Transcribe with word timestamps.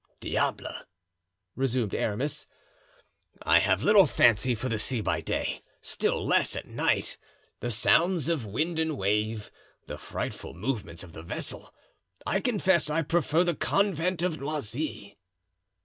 "Diable!" 0.19 0.73
resumed 1.55 1.93
Aramis, 1.93 2.47
"I 3.43 3.59
have 3.59 3.83
little 3.83 4.07
fancy 4.07 4.55
for 4.55 4.67
the 4.67 4.79
sea 4.79 4.99
by 4.99 5.21
day, 5.21 5.61
still 5.79 6.25
less 6.25 6.55
at 6.55 6.65
night; 6.67 7.19
the 7.59 7.69
sounds 7.69 8.27
of 8.27 8.43
wind 8.43 8.79
and 8.79 8.97
wave, 8.97 9.51
the 9.85 9.99
frightful 9.99 10.55
movements 10.55 11.03
of 11.03 11.13
the 11.13 11.21
vessel; 11.21 11.71
I 12.25 12.39
confess 12.39 12.89
I 12.89 13.03
prefer 13.03 13.43
the 13.43 13.53
convent 13.53 14.23
of 14.23 14.39
Noisy." 14.41 15.19